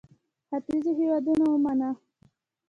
ختیځو 0.49 0.91
هېوادونو 0.99 1.45
ومانه. 1.49 1.89